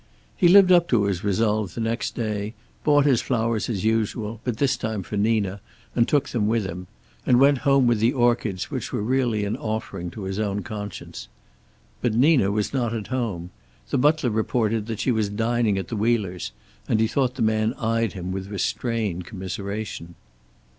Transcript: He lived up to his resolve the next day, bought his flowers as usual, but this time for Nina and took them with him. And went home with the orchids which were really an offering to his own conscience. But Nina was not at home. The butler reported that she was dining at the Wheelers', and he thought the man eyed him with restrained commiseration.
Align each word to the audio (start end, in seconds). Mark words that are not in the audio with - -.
He 0.35 0.47
lived 0.47 0.71
up 0.71 0.87
to 0.87 1.03
his 1.03 1.23
resolve 1.23 1.75
the 1.75 1.79
next 1.79 2.15
day, 2.15 2.55
bought 2.83 3.05
his 3.05 3.21
flowers 3.21 3.69
as 3.69 3.85
usual, 3.85 4.41
but 4.43 4.57
this 4.57 4.75
time 4.75 5.03
for 5.03 5.15
Nina 5.15 5.61
and 5.95 6.07
took 6.07 6.29
them 6.29 6.47
with 6.47 6.65
him. 6.65 6.87
And 7.23 7.39
went 7.39 7.59
home 7.59 7.85
with 7.85 7.99
the 7.99 8.11
orchids 8.11 8.71
which 8.71 8.91
were 8.91 9.03
really 9.03 9.45
an 9.45 9.55
offering 9.55 10.09
to 10.09 10.23
his 10.23 10.39
own 10.39 10.63
conscience. 10.63 11.27
But 12.01 12.15
Nina 12.15 12.49
was 12.49 12.73
not 12.73 12.95
at 12.95 13.07
home. 13.13 13.51
The 13.91 13.99
butler 13.99 14.31
reported 14.31 14.87
that 14.87 14.99
she 14.99 15.11
was 15.11 15.29
dining 15.29 15.77
at 15.77 15.89
the 15.89 15.95
Wheelers', 15.95 16.51
and 16.89 16.99
he 16.99 17.05
thought 17.05 17.35
the 17.35 17.43
man 17.43 17.75
eyed 17.75 18.13
him 18.13 18.31
with 18.31 18.47
restrained 18.49 19.25
commiseration. 19.27 20.15